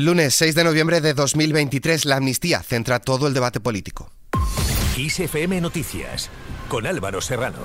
Lunes 0.00 0.32
6 0.36 0.54
de 0.54 0.62
noviembre 0.62 1.00
de 1.00 1.12
2023, 1.12 2.04
la 2.04 2.18
amnistía 2.18 2.62
centra 2.62 3.00
todo 3.00 3.26
el 3.26 3.34
debate 3.34 3.58
político. 3.58 4.12
ISFM 4.96 5.60
Noticias, 5.60 6.30
con 6.68 6.86
Álvaro 6.86 7.20
Serrano. 7.20 7.58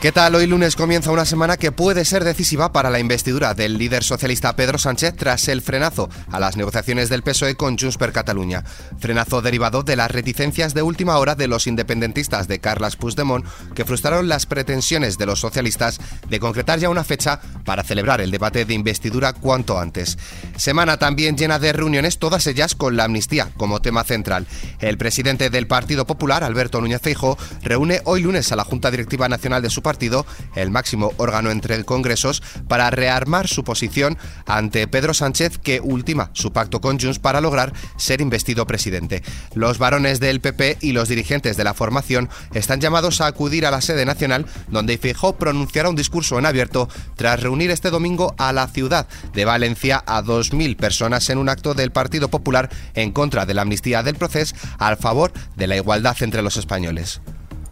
¿Qué 0.00 0.12
tal? 0.12 0.36
Hoy 0.36 0.46
lunes 0.46 0.76
comienza 0.76 1.10
una 1.10 1.24
semana 1.24 1.56
que 1.56 1.72
puede 1.72 2.04
ser 2.04 2.22
decisiva 2.22 2.70
para 2.70 2.88
la 2.88 3.00
investidura 3.00 3.54
del 3.54 3.78
líder 3.78 4.04
socialista 4.04 4.54
Pedro 4.54 4.78
Sánchez 4.78 5.16
tras 5.16 5.48
el 5.48 5.60
frenazo 5.60 6.08
a 6.30 6.38
las 6.38 6.56
negociaciones 6.56 7.08
del 7.08 7.24
PSOE 7.24 7.56
con 7.56 7.76
Junts 7.76 7.96
per 7.96 8.12
Catalunya. 8.12 8.62
Frenazo 9.00 9.42
derivado 9.42 9.82
de 9.82 9.96
las 9.96 10.12
reticencias 10.12 10.72
de 10.72 10.82
última 10.82 11.18
hora 11.18 11.34
de 11.34 11.48
los 11.48 11.66
independentistas 11.66 12.46
de 12.46 12.60
Carles 12.60 12.94
Puigdemont 12.94 13.44
que 13.74 13.84
frustraron 13.84 14.28
las 14.28 14.46
pretensiones 14.46 15.18
de 15.18 15.26
los 15.26 15.40
socialistas 15.40 15.98
de 16.28 16.38
concretar 16.38 16.78
ya 16.78 16.90
una 16.90 17.02
fecha 17.02 17.40
para 17.64 17.82
celebrar 17.82 18.20
el 18.20 18.30
debate 18.30 18.64
de 18.64 18.74
investidura 18.74 19.32
cuanto 19.32 19.80
antes. 19.80 20.16
Semana 20.56 20.98
también 20.98 21.36
llena 21.36 21.58
de 21.58 21.72
reuniones, 21.72 22.20
todas 22.20 22.46
ellas 22.46 22.76
con 22.76 22.96
la 22.96 23.02
amnistía 23.02 23.50
como 23.56 23.82
tema 23.82 24.04
central. 24.04 24.46
El 24.78 24.96
presidente 24.96 25.50
del 25.50 25.66
Partido 25.66 26.06
Popular, 26.06 26.44
Alberto 26.44 26.80
Núñez 26.80 27.02
Feijóo, 27.02 27.36
reúne 27.64 28.00
hoy 28.04 28.22
lunes 28.22 28.52
a 28.52 28.56
la 28.56 28.62
Junta 28.62 28.92
Directiva 28.92 29.28
Nacional 29.28 29.60
de 29.60 29.70
su 29.70 29.82
partido, 29.88 30.26
el 30.54 30.70
máximo 30.70 31.14
órgano 31.16 31.50
entre 31.50 31.82
congresos, 31.86 32.42
para 32.68 32.90
rearmar 32.90 33.48
su 33.48 33.64
posición 33.64 34.18
ante 34.44 34.86
Pedro 34.86 35.14
Sánchez, 35.14 35.56
que 35.56 35.80
ultima 35.80 36.28
su 36.34 36.52
pacto 36.52 36.82
con 36.82 37.00
Junts 37.00 37.18
para 37.18 37.40
lograr 37.40 37.72
ser 37.96 38.20
investido 38.20 38.66
presidente. 38.66 39.22
Los 39.54 39.78
varones 39.78 40.20
del 40.20 40.42
PP 40.42 40.76
y 40.82 40.92
los 40.92 41.08
dirigentes 41.08 41.56
de 41.56 41.64
la 41.64 41.72
formación 41.72 42.28
están 42.52 42.82
llamados 42.82 43.22
a 43.22 43.28
acudir 43.28 43.64
a 43.64 43.70
la 43.70 43.80
sede 43.80 44.04
nacional, 44.04 44.44
donde 44.68 44.98
Feijóo 44.98 45.36
pronunciará 45.36 45.88
un 45.88 45.96
discurso 45.96 46.38
en 46.38 46.44
abierto 46.44 46.90
tras 47.16 47.40
reunir 47.40 47.70
este 47.70 47.88
domingo 47.88 48.34
a 48.36 48.52
la 48.52 48.68
ciudad 48.68 49.08
de 49.32 49.46
Valencia 49.46 50.04
a 50.06 50.22
2.000 50.22 50.76
personas 50.76 51.30
en 51.30 51.38
un 51.38 51.48
acto 51.48 51.72
del 51.72 51.92
Partido 51.92 52.28
Popular 52.28 52.68
en 52.94 53.12
contra 53.12 53.46
de 53.46 53.54
la 53.54 53.62
amnistía 53.62 54.02
del 54.02 54.16
proceso 54.16 54.54
al 54.78 54.98
favor 54.98 55.32
de 55.56 55.66
la 55.66 55.76
igualdad 55.76 56.16
entre 56.20 56.42
los 56.42 56.56
españoles. 56.58 57.20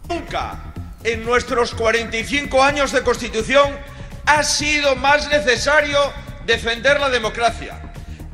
Nunca 0.09 0.73
en 1.07 1.23
nuestros 1.23 1.73
45 1.73 2.61
años 2.61 2.91
de 2.91 3.01
Constitución 3.01 3.77
ha 4.25 4.43
sido 4.43 4.97
más 4.97 5.29
necesario 5.29 5.97
defender 6.45 6.99
la 6.99 7.09
democracia, 7.09 7.79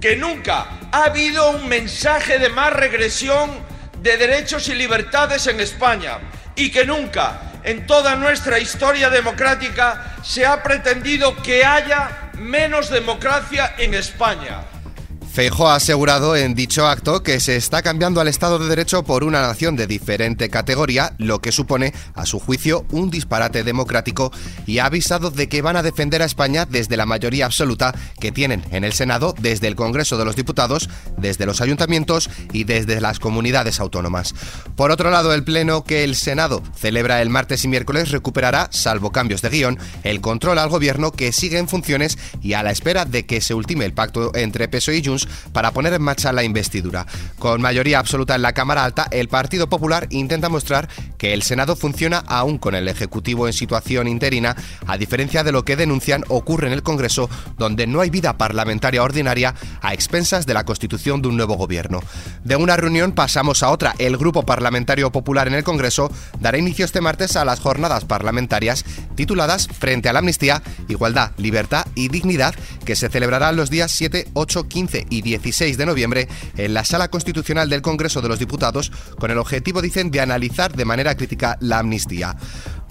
que 0.01 0.15
nunca 0.15 0.65
ha 0.91 1.03
habido 1.03 1.51
un 1.51 1.69
mensaje 1.69 2.39
de 2.39 2.49
más 2.49 2.73
regresión 2.73 3.51
de 4.01 4.17
derechos 4.17 4.69
y 4.69 4.73
libertades 4.73 5.45
en 5.45 5.59
España 5.59 6.17
y 6.55 6.71
que 6.71 6.83
nunca 6.83 7.61
en 7.63 7.85
toda 7.85 8.15
nuestra 8.15 8.57
historia 8.57 9.11
democrática 9.11 10.15
se 10.23 10.43
ha 10.43 10.63
pretendido 10.63 11.35
que 11.43 11.63
haya 11.63 12.31
menos 12.39 12.89
democracia 12.89 13.75
en 13.77 13.93
España. 13.93 14.61
Feijóo 15.33 15.67
ha 15.67 15.77
asegurado 15.77 16.35
en 16.35 16.53
dicho 16.53 16.85
acto 16.85 17.23
que 17.23 17.39
se 17.39 17.55
está 17.55 17.81
cambiando 17.81 18.21
al 18.21 18.27
Estado 18.27 18.59
de 18.59 18.67
Derecho 18.67 19.01
por 19.01 19.23
una 19.23 19.41
nación 19.41 19.75
de 19.75 19.87
diferente 19.87 20.47
categoría, 20.51 21.15
lo 21.17 21.39
que 21.39 21.51
supone, 21.51 21.91
a 22.13 22.27
su 22.27 22.39
juicio, 22.39 22.85
un 22.91 23.09
disparate 23.09 23.63
democrático 23.63 24.31
y 24.67 24.77
ha 24.77 24.85
avisado 24.85 25.31
de 25.31 25.49
que 25.49 25.63
van 25.63 25.75
a 25.75 25.81
defender 25.81 26.21
a 26.21 26.25
España 26.25 26.67
desde 26.69 26.97
la 26.97 27.07
mayoría 27.07 27.47
absoluta 27.47 27.95
que 28.19 28.31
tienen 28.31 28.63
en 28.69 28.83
el 28.83 28.93
Senado, 28.93 29.33
desde 29.39 29.67
el 29.67 29.75
Congreso 29.75 30.19
de 30.19 30.25
los 30.25 30.35
Diputados, 30.35 30.87
desde 31.17 31.47
los 31.47 31.61
ayuntamientos 31.61 32.29
y 32.51 32.65
desde 32.65 33.01
las 33.01 33.17
comunidades 33.17 33.79
autónomas. 33.79 34.35
Por 34.75 34.91
otro 34.91 35.09
lado, 35.09 35.33
el 35.33 35.43
Pleno 35.43 35.83
que 35.83 36.03
el 36.03 36.15
Senado 36.15 36.61
celebra 36.75 37.23
el 37.23 37.31
martes 37.31 37.65
y 37.65 37.67
miércoles 37.69 38.11
recuperará, 38.11 38.67
salvo 38.71 39.11
cambios 39.11 39.41
de 39.41 39.49
guion, 39.49 39.79
el 40.03 40.21
control 40.21 40.59
al 40.59 40.69
Gobierno 40.69 41.11
que 41.11 41.31
sigue 41.31 41.57
en 41.57 41.67
funciones 41.67 42.19
y 42.43 42.53
a 42.53 42.61
la 42.61 42.69
espera 42.69 43.05
de 43.05 43.25
que 43.25 43.41
se 43.41 43.55
ultime 43.55 43.85
el 43.85 43.93
pacto 43.93 44.31
entre 44.35 44.67
PSOE 44.67 44.97
y 44.97 45.03
Junts 45.03 45.22
para 45.51 45.71
poner 45.71 45.93
en 45.93 46.01
marcha 46.01 46.31
la 46.31 46.43
investidura. 46.43 47.05
Con 47.39 47.61
mayoría 47.61 47.99
absoluta 47.99 48.35
en 48.35 48.41
la 48.41 48.53
Cámara 48.53 48.83
Alta, 48.83 49.07
el 49.11 49.27
Partido 49.27 49.67
Popular 49.67 50.07
intenta 50.09 50.49
mostrar 50.49 50.89
que 51.17 51.33
el 51.33 51.43
Senado 51.43 51.75
funciona 51.75 52.23
aún 52.27 52.57
con 52.57 52.75
el 52.75 52.87
Ejecutivo 52.87 53.47
en 53.47 53.53
situación 53.53 54.07
interina, 54.07 54.55
a 54.87 54.97
diferencia 54.97 55.43
de 55.43 55.51
lo 55.51 55.63
que 55.65 55.75
denuncian 55.75 56.23
ocurre 56.29 56.67
en 56.67 56.73
el 56.73 56.83
Congreso, 56.83 57.29
donde 57.57 57.87
no 57.87 58.01
hay 58.01 58.09
vida 58.09 58.37
parlamentaria 58.37 59.03
ordinaria 59.03 59.55
a 59.81 59.93
expensas 59.93 60.45
de 60.45 60.53
la 60.53 60.65
constitución 60.65 61.21
de 61.21 61.27
un 61.27 61.37
nuevo 61.37 61.55
gobierno. 61.55 62.01
De 62.43 62.55
una 62.55 62.77
reunión 62.77 63.13
pasamos 63.13 63.63
a 63.63 63.69
otra. 63.69 63.95
El 63.97 64.17
Grupo 64.17 64.43
Parlamentario 64.43 65.11
Popular 65.11 65.47
en 65.47 65.53
el 65.53 65.63
Congreso 65.63 66.11
dará 66.39 66.57
inicio 66.57 66.85
este 66.85 67.01
martes 67.01 67.35
a 67.35 67.45
las 67.45 67.59
jornadas 67.59 68.05
parlamentarias 68.05 68.85
tituladas 69.15 69.67
Frente 69.67 70.09
a 70.09 70.13
la 70.13 70.19
Amnistía, 70.19 70.61
Igualdad, 70.87 71.31
Libertad 71.37 71.85
y 71.95 72.09
Dignidad, 72.09 72.55
que 72.83 72.95
se 72.95 73.09
celebrarán 73.09 73.55
los 73.55 73.69
días 73.69 73.91
7, 73.91 74.29
8, 74.33 74.67
15 74.67 75.07
y 75.09 75.21
16 75.21 75.77
de 75.77 75.85
noviembre 75.85 76.27
en 76.57 76.73
la 76.73 76.85
Sala 76.85 77.09
Constitucional 77.09 77.69
del 77.69 77.81
Congreso 77.81 78.21
de 78.21 78.29
los 78.29 78.39
Diputados, 78.39 78.91
con 79.17 79.31
el 79.31 79.37
objetivo, 79.37 79.81
dicen, 79.81 80.11
de 80.11 80.21
analizar 80.21 80.75
de 80.75 80.85
manera 80.85 81.15
crítica 81.15 81.57
la 81.59 81.79
amnistía. 81.79 82.35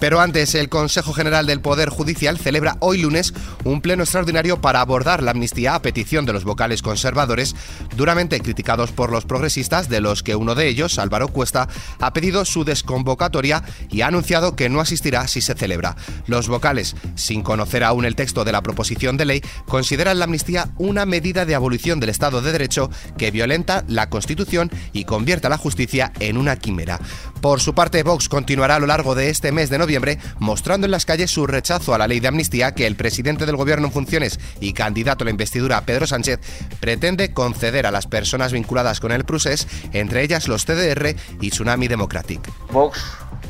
Pero 0.03 0.19
antes, 0.19 0.53
el 0.55 0.67
Consejo 0.67 1.13
General 1.13 1.45
del 1.45 1.61
Poder 1.61 1.87
Judicial 1.87 2.37
celebra 2.37 2.75
hoy 2.81 2.97
lunes 2.97 3.33
un 3.63 3.79
pleno 3.79 4.03
extraordinario 4.03 4.59
para 4.59 4.81
abordar 4.81 5.23
la 5.23 5.31
amnistía 5.31 5.75
a 5.75 5.81
petición 5.81 6.25
de 6.25 6.33
los 6.33 6.43
vocales 6.43 6.81
conservadores, 6.81 7.55
duramente 7.95 8.41
criticados 8.41 8.91
por 8.91 9.11
los 9.11 9.23
progresistas, 9.23 9.87
de 9.87 10.01
los 10.01 10.21
que 10.21 10.35
uno 10.35 10.55
de 10.55 10.67
ellos, 10.67 10.99
Álvaro 10.99 11.29
Cuesta, 11.29 11.69
ha 12.01 12.11
pedido 12.11 12.43
su 12.43 12.65
desconvocatoria 12.65 13.63
y 13.89 14.01
ha 14.01 14.07
anunciado 14.07 14.57
que 14.57 14.67
no 14.67 14.81
asistirá 14.81 15.25
si 15.29 15.39
se 15.39 15.53
celebra. 15.53 15.95
Los 16.27 16.49
vocales, 16.49 16.97
sin 17.15 17.41
conocer 17.41 17.85
aún 17.85 18.03
el 18.03 18.17
texto 18.17 18.43
de 18.43 18.51
la 18.51 18.61
proposición 18.61 19.15
de 19.15 19.23
ley, 19.23 19.41
consideran 19.83 20.17
la 20.17 20.23
amnistía 20.23 20.69
una 20.77 21.05
medida 21.05 21.45
de 21.45 21.55
abolición 21.55 21.99
del 21.99 22.09
Estado 22.09 22.41
de 22.41 22.53
Derecho 22.53 22.89
que 23.17 23.31
violenta 23.31 23.83
la 23.89 24.09
Constitución 24.09 24.71
y 24.93 25.03
convierte 25.03 25.47
a 25.47 25.49
la 25.49 25.57
justicia 25.57 26.13
en 26.21 26.37
una 26.37 26.55
quimera. 26.55 27.01
Por 27.41 27.59
su 27.59 27.75
parte, 27.75 28.01
Vox 28.01 28.29
continuará 28.29 28.77
a 28.77 28.79
lo 28.79 28.87
largo 28.87 29.13
de 29.13 29.29
este 29.29 29.51
mes 29.51 29.69
de 29.69 29.77
noviembre 29.77 30.19
mostrando 30.39 30.85
en 30.85 30.91
las 30.91 31.05
calles 31.05 31.31
su 31.31 31.47
rechazo 31.47 31.93
a 31.93 31.97
la 31.97 32.07
ley 32.07 32.21
de 32.21 32.29
amnistía 32.29 32.73
que 32.73 32.87
el 32.87 32.95
presidente 32.95 33.45
del 33.45 33.57
gobierno 33.57 33.87
en 33.87 33.91
funciones 33.91 34.39
y 34.61 34.71
candidato 34.71 35.23
a 35.23 35.25
la 35.25 35.31
investidura 35.31 35.81
Pedro 35.81 36.07
Sánchez 36.07 36.39
pretende 36.79 37.33
conceder 37.33 37.85
a 37.85 37.91
las 37.91 38.07
personas 38.07 38.53
vinculadas 38.53 39.01
con 39.01 39.11
el 39.11 39.25
procés, 39.25 39.67
entre 39.91 40.23
ellas 40.23 40.47
los 40.47 40.65
CDR 40.65 41.13
y 41.41 41.49
Tsunami 41.49 41.89
Democratic. 41.89 42.39
Vox, 42.71 43.03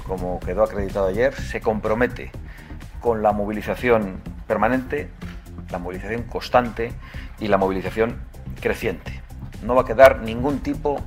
como 0.07 0.39
quedó 0.39 0.63
acreditado 0.63 1.05
ayer, 1.05 1.35
se 1.35 1.61
compromete 1.61 2.31
con 3.01 3.21
la 3.21 3.33
movilización 3.33 4.19
permanente, 4.47 5.09
la 5.73 5.79
movilización 5.79 6.23
constante 6.23 6.93
y 7.39 7.49
la 7.49 7.57
movilización 7.57 8.21
creciente. 8.61 9.21
No 9.63 9.75
va 9.75 9.81
a 9.81 9.85
quedar 9.85 10.21
ningún 10.21 10.59
tipo 10.59 11.01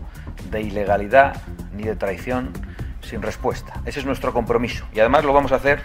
de 0.50 0.60
ilegalidad 0.60 1.40
ni 1.72 1.84
de 1.84 1.96
traición 1.96 2.52
sin 3.00 3.22
respuesta. 3.22 3.80
Ese 3.86 4.00
es 4.00 4.06
nuestro 4.06 4.32
compromiso. 4.32 4.84
Y 4.92 5.00
además 5.00 5.24
lo 5.24 5.32
vamos 5.32 5.52
a 5.52 5.56
hacer 5.56 5.80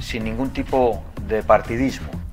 sin 0.00 0.24
ningún 0.24 0.50
tipo 0.50 1.04
de 1.28 1.42
partidismo. 1.42 2.23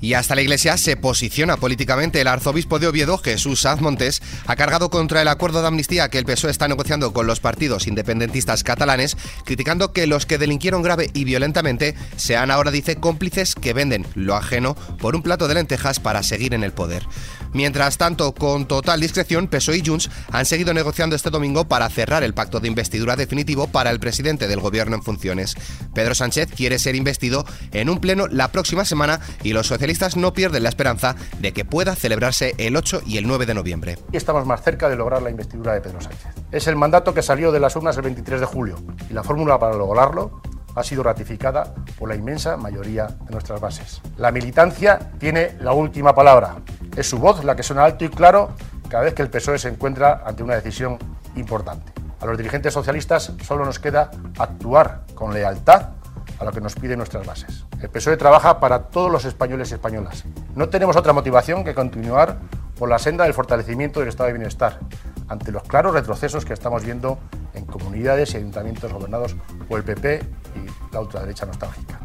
Y 0.00 0.14
hasta 0.14 0.34
la 0.34 0.42
Iglesia 0.42 0.76
se 0.76 0.96
posiciona 0.96 1.56
políticamente. 1.56 2.20
El 2.20 2.28
arzobispo 2.28 2.78
de 2.78 2.86
Oviedo, 2.86 3.18
Jesús 3.18 3.62
Sanz 3.62 3.80
Montes, 3.80 4.22
ha 4.46 4.54
cargado 4.54 4.90
contra 4.90 5.22
el 5.22 5.28
acuerdo 5.28 5.60
de 5.60 5.68
amnistía 5.68 6.08
que 6.08 6.18
el 6.18 6.24
PSOE 6.24 6.50
está 6.50 6.68
negociando 6.68 7.12
con 7.12 7.26
los 7.26 7.40
partidos 7.40 7.86
independentistas 7.88 8.62
catalanes, 8.62 9.16
criticando 9.44 9.92
que 9.92 10.06
los 10.06 10.24
que 10.24 10.38
delinquieron 10.38 10.82
grave 10.82 11.10
y 11.14 11.24
violentamente 11.24 11.96
sean 12.16 12.50
ahora, 12.50 12.70
dice, 12.70 12.96
cómplices 12.96 13.54
que 13.54 13.72
venden 13.72 14.06
lo 14.14 14.36
ajeno 14.36 14.76
por 14.98 15.16
un 15.16 15.22
plato 15.22 15.48
de 15.48 15.54
lentejas 15.54 15.98
para 15.98 16.22
seguir 16.22 16.54
en 16.54 16.62
el 16.62 16.72
poder. 16.72 17.04
Mientras 17.52 17.96
tanto, 17.96 18.34
con 18.34 18.68
total 18.68 19.00
discreción, 19.00 19.48
PSOE 19.48 19.78
y 19.78 19.82
Junts 19.84 20.10
han 20.30 20.46
seguido 20.46 20.74
negociando 20.74 21.16
este 21.16 21.30
domingo 21.30 21.66
para 21.66 21.88
cerrar 21.88 22.22
el 22.22 22.34
pacto 22.34 22.60
de 22.60 22.68
investidura 22.68 23.16
definitivo 23.16 23.68
para 23.68 23.90
el 23.90 23.98
presidente 23.98 24.46
del 24.46 24.60
gobierno 24.60 24.96
en 24.96 25.02
funciones. 25.02 25.56
Pedro 25.94 26.14
Sánchez 26.14 26.50
quiere 26.54 26.78
ser 26.78 26.94
investido 26.94 27.46
en 27.72 27.88
un 27.88 28.00
pleno 28.00 28.28
la 28.28 28.52
próxima 28.52 28.84
semana 28.84 29.20
y 29.42 29.54
los 29.54 29.66
socialistas 29.66 29.87
no 30.16 30.32
pierden 30.32 30.62
la 30.62 30.68
esperanza 30.68 31.16
de 31.40 31.52
que 31.52 31.64
pueda 31.64 31.94
celebrarse 31.94 32.54
el 32.58 32.76
8 32.76 33.02
y 33.06 33.18
el 33.18 33.26
9 33.26 33.46
de 33.46 33.54
noviembre. 33.54 33.98
Estamos 34.12 34.46
más 34.46 34.62
cerca 34.62 34.88
de 34.88 34.96
lograr 34.96 35.22
la 35.22 35.30
investidura 35.30 35.72
de 35.72 35.80
Pedro 35.80 36.00
Sánchez. 36.00 36.34
Es 36.52 36.66
el 36.66 36.76
mandato 36.76 37.14
que 37.14 37.22
salió 37.22 37.52
de 37.52 37.60
las 37.60 37.74
urnas 37.74 37.96
el 37.96 38.02
23 38.02 38.40
de 38.40 38.46
julio 38.46 38.76
y 39.08 39.14
la 39.14 39.22
fórmula 39.22 39.58
para 39.58 39.76
lograrlo 39.76 40.40
ha 40.74 40.84
sido 40.84 41.02
ratificada 41.02 41.74
por 41.98 42.08
la 42.08 42.14
inmensa 42.14 42.56
mayoría 42.56 43.06
de 43.06 43.30
nuestras 43.30 43.60
bases. 43.60 44.00
La 44.16 44.30
militancia 44.30 44.98
tiene 45.18 45.56
la 45.60 45.72
última 45.72 46.14
palabra. 46.14 46.56
Es 46.96 47.08
su 47.08 47.18
voz 47.18 47.42
la 47.44 47.56
que 47.56 47.62
suena 47.62 47.84
alto 47.84 48.04
y 48.04 48.08
claro 48.08 48.50
cada 48.88 49.04
vez 49.04 49.14
que 49.14 49.22
el 49.22 49.30
PSOE 49.30 49.58
se 49.58 49.68
encuentra 49.68 50.22
ante 50.24 50.42
una 50.42 50.54
decisión 50.54 50.98
importante. 51.34 51.92
A 52.20 52.26
los 52.26 52.36
dirigentes 52.36 52.74
socialistas 52.74 53.32
solo 53.44 53.64
nos 53.64 53.78
queda 53.78 54.10
actuar 54.38 55.04
con 55.14 55.32
lealtad 55.32 55.90
a 56.38 56.44
lo 56.44 56.52
que 56.52 56.60
nos 56.60 56.74
piden 56.74 56.98
nuestras 56.98 57.26
bases. 57.26 57.67
El 57.80 57.90
PSOE 57.90 58.16
trabaja 58.16 58.58
para 58.58 58.84
todos 58.84 59.10
los 59.10 59.24
españoles 59.24 59.70
y 59.70 59.74
españolas. 59.74 60.24
No 60.56 60.68
tenemos 60.68 60.96
otra 60.96 61.12
motivación 61.12 61.64
que 61.64 61.74
continuar 61.74 62.38
por 62.76 62.88
la 62.88 62.98
senda 62.98 63.24
del 63.24 63.34
fortalecimiento 63.34 64.00
del 64.00 64.08
estado 64.08 64.28
de 64.28 64.34
bienestar, 64.34 64.80
ante 65.28 65.52
los 65.52 65.62
claros 65.62 65.92
retrocesos 65.92 66.44
que 66.44 66.54
estamos 66.54 66.84
viendo 66.84 67.18
en 67.54 67.64
comunidades 67.66 68.34
y 68.34 68.38
ayuntamientos 68.38 68.92
gobernados 68.92 69.36
por 69.68 69.78
el 69.78 69.84
PP 69.84 70.22
y 70.56 70.94
la 70.94 71.00
ultraderecha 71.00 71.46
nostálgica. 71.46 71.97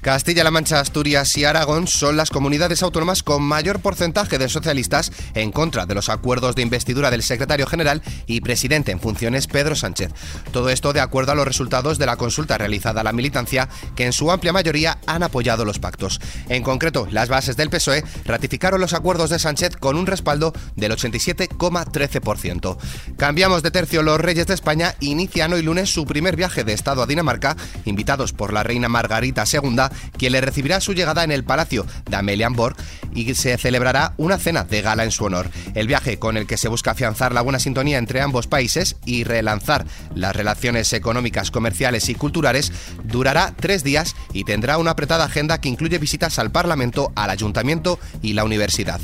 Castilla-La 0.00 0.52
Mancha, 0.52 0.78
Asturias 0.78 1.36
y 1.36 1.44
Aragón 1.44 1.88
son 1.88 2.16
las 2.16 2.30
comunidades 2.30 2.82
autónomas 2.82 3.24
con 3.24 3.42
mayor 3.42 3.80
porcentaje 3.80 4.38
de 4.38 4.48
socialistas 4.48 5.10
en 5.34 5.50
contra 5.50 5.86
de 5.86 5.94
los 5.94 6.08
acuerdos 6.08 6.54
de 6.54 6.62
investidura 6.62 7.10
del 7.10 7.24
secretario 7.24 7.66
general 7.66 8.02
y 8.26 8.40
presidente 8.40 8.92
en 8.92 9.00
funciones 9.00 9.48
Pedro 9.48 9.74
Sánchez. 9.74 10.12
Todo 10.52 10.70
esto 10.70 10.92
de 10.92 11.00
acuerdo 11.00 11.32
a 11.32 11.34
los 11.34 11.46
resultados 11.46 11.98
de 11.98 12.06
la 12.06 12.16
consulta 12.16 12.58
realizada 12.58 13.00
a 13.00 13.04
la 13.04 13.12
militancia, 13.12 13.68
que 13.96 14.06
en 14.06 14.12
su 14.12 14.30
amplia 14.30 14.52
mayoría 14.52 14.98
han 15.06 15.24
apoyado 15.24 15.64
los 15.64 15.80
pactos. 15.80 16.20
En 16.48 16.62
concreto, 16.62 17.08
las 17.10 17.28
bases 17.28 17.56
del 17.56 17.70
PSOE 17.70 18.04
ratificaron 18.24 18.80
los 18.80 18.94
acuerdos 18.94 19.30
de 19.30 19.40
Sánchez 19.40 19.76
con 19.76 19.96
un 19.96 20.06
respaldo 20.06 20.52
del 20.76 20.92
87,13%. 20.92 22.76
Cambiamos 23.16 23.62
de 23.64 23.70
tercio. 23.72 24.02
Los 24.02 24.20
Reyes 24.20 24.46
de 24.46 24.54
España 24.54 24.94
inician 25.00 25.52
hoy 25.52 25.62
lunes 25.62 25.92
su 25.92 26.06
primer 26.06 26.36
viaje 26.36 26.62
de 26.62 26.72
Estado 26.72 27.02
a 27.02 27.06
Dinamarca, 27.06 27.56
invitados 27.84 28.32
por 28.32 28.52
la 28.52 28.62
reina 28.62 28.88
Margarita 28.88 29.44
II 29.50 29.87
quien 30.16 30.32
le 30.32 30.40
recibirá 30.40 30.80
su 30.80 30.92
llegada 30.92 31.24
en 31.24 31.32
el 31.32 31.44
Palacio 31.44 31.86
de 32.08 32.16
Amelianborg 32.16 32.76
y 33.18 33.34
se 33.34 33.58
celebrará 33.58 34.14
una 34.16 34.38
cena 34.38 34.62
de 34.62 34.80
gala 34.80 35.02
en 35.02 35.10
su 35.10 35.24
honor. 35.24 35.50
El 35.74 35.88
viaje 35.88 36.18
con 36.18 36.36
el 36.36 36.46
que 36.46 36.56
se 36.56 36.68
busca 36.68 36.92
afianzar 36.92 37.32
la 37.32 37.42
buena 37.42 37.58
sintonía 37.58 37.98
entre 37.98 38.20
ambos 38.20 38.46
países 38.46 38.96
y 39.04 39.24
relanzar 39.24 39.84
las 40.14 40.36
relaciones 40.36 40.92
económicas, 40.92 41.50
comerciales 41.50 42.08
y 42.08 42.14
culturales 42.14 42.72
durará 43.04 43.54
tres 43.58 43.82
días 43.82 44.14
y 44.32 44.44
tendrá 44.44 44.78
una 44.78 44.92
apretada 44.92 45.24
agenda 45.24 45.60
que 45.60 45.68
incluye 45.68 45.98
visitas 45.98 46.38
al 46.38 46.52
Parlamento, 46.52 47.12
al 47.16 47.30
Ayuntamiento 47.30 47.98
y 48.22 48.34
la 48.34 48.44
Universidad. 48.44 49.00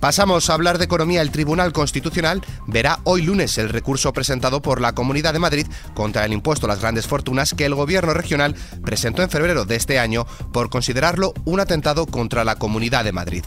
Pasamos 0.00 0.48
a 0.48 0.54
hablar 0.54 0.78
de 0.78 0.84
economía. 0.84 1.22
El 1.22 1.30
Tribunal 1.30 1.72
Constitucional 1.72 2.40
verá 2.66 3.00
hoy 3.04 3.22
lunes 3.22 3.58
el 3.58 3.68
recurso 3.68 4.12
presentado 4.12 4.62
por 4.62 4.80
la 4.80 4.94
Comunidad 4.94 5.32
de 5.32 5.40
Madrid 5.40 5.66
contra 5.94 6.24
el 6.24 6.32
impuesto 6.32 6.66
a 6.66 6.68
las 6.68 6.80
grandes 6.80 7.06
fortunas 7.06 7.52
que 7.52 7.66
el 7.66 7.74
Gobierno 7.74 8.14
regional 8.14 8.54
presentó 8.84 9.22
en 9.22 9.30
febrero 9.30 9.64
de 9.64 9.76
este 9.76 9.98
año 9.98 10.26
por 10.52 10.70
considerarlo 10.70 11.34
un 11.44 11.60
atentado 11.60 12.06
contra 12.06 12.44
la 12.44 12.56
Comunidad 12.56 13.04
de 13.04 13.12
Madrid. 13.12 13.44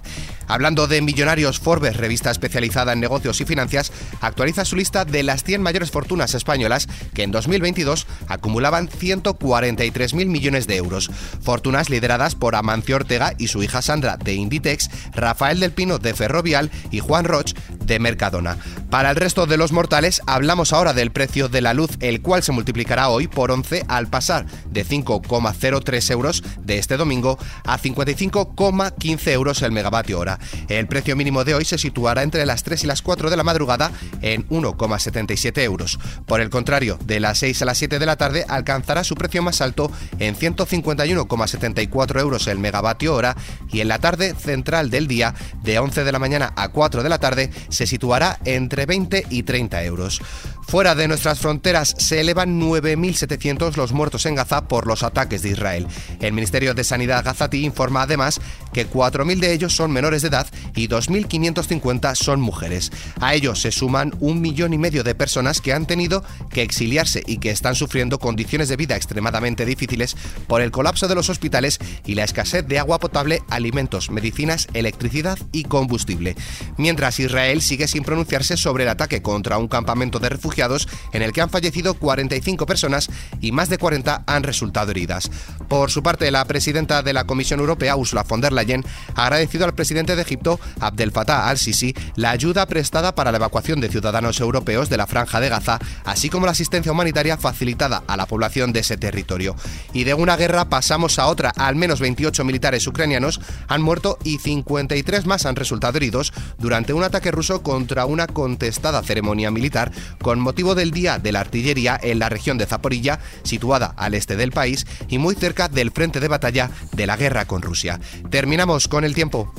Hablando 0.48 0.88
de 0.88 1.02
millonarios, 1.02 1.60
Forbes, 1.60 1.96
revista 1.96 2.30
especializada 2.30 2.92
en 2.92 3.00
negocios 3.00 3.40
y 3.40 3.46
finanzas, 3.46 3.92
actualiza 4.20 4.66
su 4.66 4.76
lista 4.76 5.06
de 5.06 5.24
las 5.24 5.44
100 5.44 5.62
mayores 5.62 5.92
fortunas 5.92 6.34
españolas 6.34 6.90
que 7.14 7.24
en 7.24 7.32
2022 7.32 8.06
acumulaban 8.28 8.90
143.000 8.90 10.26
millones 10.26 10.68
de 10.68 10.76
euros. 10.76 11.10
Fortunas 11.42 11.90
lideradas 11.90 12.36
por 12.36 12.56
Amancio 12.56 12.98
Ortega 12.98 13.34
y 13.38 13.48
su 13.48 13.64
hija 13.64 13.82
Sandra 13.82 14.18
de 14.18 14.34
Inditex, 14.34 14.90
Rafael 15.14 15.60
del 15.60 15.72
Pino 15.72 16.00
de 16.00 16.14
Ferrovial 16.14 16.70
y 16.92 17.00
Juan 17.00 17.26
Roch 17.26 17.54
de 17.92 18.00
Mercadona. 18.00 18.58
Para 18.90 19.10
el 19.10 19.18
resto 19.18 19.48
de 19.48 19.58
los 19.58 19.74
mortales, 19.74 20.22
hablamos 20.26 20.72
ahora 20.72 20.94
del 20.94 21.12
precio 21.12 21.50
de 21.50 21.60
la 21.60 21.74
luz, 21.74 21.92
el 22.00 22.22
cual 22.22 22.42
se 22.42 22.54
multiplicará 22.54 23.10
hoy 23.10 23.28
por 23.28 23.52
11 23.52 23.84
al 23.90 24.08
pasar 24.08 24.46
de 24.70 24.86
5,03 24.86 26.12
euros 26.12 26.42
de 26.62 26.78
este 26.78 26.96
domingo 26.96 27.38
a 27.66 27.78
55,15 27.78 29.28
euros 29.32 29.62
el 29.62 29.74
megavatio 29.74 30.20
hora. 30.20 30.40
El 30.70 30.88
precio 30.88 31.18
mínimo 31.18 31.44
de 31.44 31.54
hoy 31.54 31.66
se 31.66 31.78
situará 31.78 32.24
entre 32.24 32.46
las 32.46 32.64
3 32.64 32.86
y 32.86 32.88
las 32.88 33.02
4 33.02 33.30
de 33.30 33.36
la 33.36 33.44
madrugada 33.44 33.92
en 34.22 34.48
1,77 34.48 35.62
euros. 35.64 36.00
Por 36.26 36.40
el 36.40 36.50
contrario, 36.50 36.98
de 37.04 37.20
las 37.20 37.40
6 37.40 37.62
a 37.62 37.66
las 37.66 37.78
7 37.78 38.00
de 38.00 38.06
la 38.06 38.16
tarde 38.16 38.46
alcanzará 38.48 39.04
su 39.04 39.16
precio 39.16 39.44
más 39.44 39.60
alto 39.60 39.92
en 40.20 40.38
151,74 40.38 42.22
euros 42.22 42.48
el 42.48 42.60
megavatio 42.60 43.14
hora 43.14 43.36
y 43.70 43.82
en 43.82 43.90
la 43.90 44.00
tarde 44.00 44.34
central 44.34 44.90
del 44.90 45.08
día, 45.08 45.36
de 45.62 45.80
11 45.80 46.06
de 46.06 46.12
la 46.14 46.20
mañana 46.20 46.54
a 46.56 46.70
4 46.70 47.04
de 47.04 47.10
la 47.10 47.20
tarde, 47.20 47.52
se 47.82 47.88
situará 47.88 48.38
entre 48.46 48.86
20 48.86 49.26
y 49.32 49.42
30 49.42 49.84
euros. 49.86 50.22
Fuera 50.68 50.94
de 50.94 51.08
nuestras 51.08 51.40
fronteras 51.40 51.96
se 51.98 52.22
elevan 52.22 52.62
9.700 52.62 53.76
los 53.76 53.92
muertos 53.92 54.28
en 54.28 54.36
Gaza 54.36 54.68
por 54.68 54.86
los 54.86 55.02
ataques 55.02 55.42
de 55.42 55.50
Israel. 55.50 55.88
El 56.20 56.34
Ministerio 56.34 56.76
de 56.76 56.84
Sanidad 56.84 57.26
gazatí 57.26 57.66
informa 57.66 58.04
además 58.04 58.40
que 58.72 58.88
4.000 58.88 59.40
de 59.40 59.52
ellos 59.52 59.76
son 59.76 59.92
menores 59.92 60.22
de 60.22 60.28
edad 60.28 60.48
y 60.76 60.88
2.550 60.88 62.14
son 62.16 62.40
mujeres. 62.40 62.92
A 63.20 63.34
ellos 63.34 63.60
se 63.60 63.72
suman 63.72 64.14
un 64.20 64.42
millón 64.42 64.74
y 64.74 64.78
medio 64.78 65.04
de 65.04 65.16
personas 65.16 65.60
que 65.60 65.74
han 65.74 65.88
tenido 65.88 66.24
que 66.52 66.62
exiliarse 66.62 67.24
y 67.26 67.40
que 67.40 67.50
están 67.50 67.74
sufriendo 67.74 68.20
condiciones 68.20 68.70
de 68.70 68.78
vida 68.78 68.96
extremadamente 68.96 69.66
difíciles 69.66 70.16
por 70.48 70.62
el 70.62 70.70
colapso 70.70 71.08
de 71.08 71.16
los 71.16 71.30
hospitales 71.30 71.80
y 72.06 72.14
la 72.14 72.26
escasez 72.26 72.66
de 72.68 72.78
agua 72.78 73.00
potable, 73.00 73.42
alimentos, 73.50 74.12
medicinas, 74.12 74.68
electricidad 74.74 75.40
y 75.52 75.64
combustible. 75.64 76.36
Mientras 76.78 77.20
Israel 77.20 77.62
sigue 77.72 77.88
sin 77.88 78.04
pronunciarse 78.04 78.58
sobre 78.58 78.84
el 78.84 78.90
ataque 78.90 79.22
contra 79.22 79.58
un 79.58 79.70
campamento 79.70 80.20
de 80.20 80.28
refugiados 80.28 80.90
en 81.14 81.22
el 81.22 81.32
que 81.32 81.40
han 81.40 81.50
fallecido 81.50 81.94
45 81.94 82.66
personas 82.66 83.10
y 83.40 83.54
más 83.54 83.70
de 83.70 83.78
40 83.78 84.24
han 84.28 84.44
resultado 84.44 84.92
heridas. 84.92 85.32
Por 85.70 85.90
su 85.90 86.04
parte, 86.04 86.30
la 86.32 86.44
presidenta 86.44 87.02
de 87.02 87.14
la 87.14 87.24
Comisión 87.24 87.62
Europea, 87.62 87.96
Ursula 87.96 88.24
von 88.24 88.42
der 88.42 88.52
Leyen, 88.52 88.84
ha 89.16 89.28
agradecido 89.28 89.64
al 89.64 89.74
presidente 89.74 90.18
de 90.18 90.22
Egipto, 90.22 90.60
Abdel 90.82 91.14
Fattah 91.14 91.48
al-Sisi, 91.48 91.96
la 92.18 92.32
ayuda 92.32 92.66
prestada 92.66 93.16
para 93.16 93.32
la 93.32 93.38
evacuación 93.38 93.80
de 93.80 93.88
ciudadanos 93.88 94.42
europeos 94.42 94.90
de 94.90 94.98
la 94.98 95.08
Franja 95.08 95.40
de 95.40 95.48
Gaza, 95.48 95.80
así 96.04 96.30
como 96.30 96.48
la 96.48 96.52
asistencia 96.52 96.92
humanitaria 96.92 97.38
facilitada 97.38 98.04
a 98.06 98.18
la 98.18 98.26
población 98.26 98.74
de 98.74 98.82
ese 98.82 98.98
territorio. 98.98 99.56
Y 99.94 100.04
de 100.04 100.14
una 100.14 100.36
guerra 100.36 100.68
pasamos 100.68 101.20
a 101.20 101.28
otra. 101.28 101.54
Al 101.56 101.78
menos 101.78 102.02
28 102.02 102.44
militares 102.44 102.86
ucranianos 102.86 103.40
han 103.70 103.82
muerto 103.82 104.18
y 104.26 104.40
53 104.40 105.26
más 105.26 105.46
han 105.46 105.56
resultado 105.56 105.96
heridos 105.96 106.34
durante 106.62 106.94
un 106.94 107.04
ataque 107.04 107.32
ruso 107.32 107.64
contra 107.64 108.06
una 108.06 108.28
contestada 108.28 109.04
ceremonia 109.04 109.52
militar 109.52 109.92
con 110.22 110.40
motivo 110.40 110.76
del 110.76 110.92
Día 110.92 111.20
de 111.20 111.32
la 111.32 111.42
Artillería 111.42 112.00
en 112.02 112.20
la 112.20 112.30
región 112.30 112.58
de 112.58 112.66
Zaporilla, 112.66 113.20
situada 113.44 113.94
al 113.98 114.14
este 114.14 114.36
del 114.36 114.52
país 114.52 114.86
y 115.10 115.18
muy 115.18 115.36
cerca 115.36 115.68
del 115.68 115.92
frente 115.92 116.20
de 116.20 116.28
batalla 116.28 116.70
de 116.94 117.08
la 117.08 117.18
guerra 117.18 117.46
con 117.46 117.62
Rusia. 117.62 118.00
Terminamos 118.30 118.88
con 118.88 119.04
el 119.04 119.14
tiempo. 119.14 119.52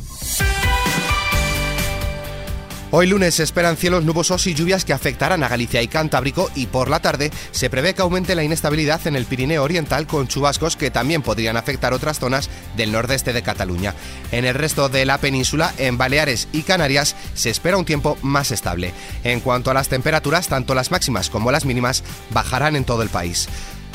Hoy 2.94 3.06
lunes 3.06 3.37
se 3.37 3.43
esperan 3.43 3.79
cielos 3.79 4.05
nubosos 4.05 4.47
y 4.47 4.53
lluvias 4.53 4.85
que 4.85 4.93
afectarán 4.93 5.43
a 5.43 5.49
Galicia 5.49 5.81
y 5.81 5.89
Cantábrico 5.89 6.50
y 6.55 6.67
por 6.67 6.91
la 6.91 7.00
tarde 7.00 7.31
se 7.50 7.71
prevé 7.71 7.94
que 7.94 8.03
aumente 8.03 8.35
la 8.35 8.44
inestabilidad 8.44 9.06
en 9.06 9.17
el 9.17 9.25
Pirineo 9.25 9.62
Oriental 9.62 10.06
con 10.06 10.29
chubascos 10.29 10.77
que 10.77 10.91
también 10.91 11.23
podrían 11.23 11.56
afectar 11.56 11.94
otras 11.94 12.19
zonas 12.19 12.50
del 12.77 12.93
nordeste 12.93 13.33
de 13.33 13.41
Cataluña. 13.41 13.94
En 14.31 14.44
el 14.44 14.55
resto 14.55 14.91
de 14.91 15.06
la 15.06 15.17
península, 15.17 15.73
en 15.79 15.97
Baleares 15.97 16.49
y 16.53 16.65
Canarias, 16.65 17.17
se 17.33 17.49
espera 17.49 17.79
un 17.79 17.87
tiempo 17.87 18.19
más 18.21 18.50
estable. 18.50 18.93
En 19.25 19.41
cuanto 19.41 19.71
a 19.71 19.75
las 19.75 19.89
temperaturas, 19.89 20.49
tanto 20.49 20.75
las 20.75 20.91
máximas 20.91 21.31
como 21.31 21.50
las 21.50 21.65
mínimas 21.65 22.05
bajarán 22.29 22.77
en 22.77 22.85
todo 22.85 23.03
el 23.03 23.09
país. 23.09 23.49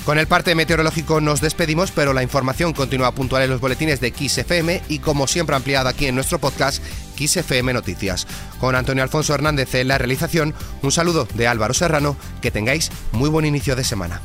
Con 0.08 0.20
el 0.20 0.26
parte 0.26 0.56
meteorológico 0.56 1.20
nos 1.20 1.42
despedimos, 1.42 1.92
pero 1.92 2.14
la 2.14 2.24
información 2.24 2.72
continúa 2.72 3.12
puntual 3.12 3.44
en 3.44 3.50
los 3.50 3.60
boletines 3.60 4.00
de 4.00 4.12
Kiss 4.12 4.38
FM 4.38 4.84
y 4.88 5.00
como 5.00 5.28
siempre 5.28 5.54
ampliada 5.54 5.90
aquí 5.90 6.06
en 6.06 6.16
nuestro 6.16 6.40
podcast 6.40 6.82
Kiss 7.18 7.36
FM 7.36 7.74
Noticias. 7.74 8.26
Con 8.58 8.76
Antonio 8.76 9.04
Alfonso 9.04 9.34
Hernández 9.34 9.76
en 9.76 9.90
la 9.90 9.98
realización, 9.98 10.54
un 10.82 10.94
saludo 10.94 11.28
de 11.34 11.48
Álvaro 11.48 11.74
Serrano, 11.74 12.16
que 12.42 12.52
tengáis 12.52 12.90
muy 13.12 13.30
buen 13.30 13.46
inicio 13.46 13.76
de 13.76 13.84
semana. 13.84 14.22